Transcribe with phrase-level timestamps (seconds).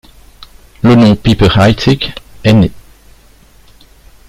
[0.81, 2.71] Le nom Piper-Heidsieck est né.